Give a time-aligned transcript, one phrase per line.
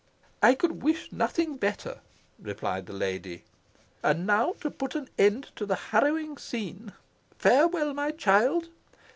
[0.41, 1.99] "I could wish nothing better,"
[2.39, 3.43] replied the lady,
[4.01, 6.93] "and now to put an end to this harrowing scene.
[7.37, 8.69] Farewell, my child.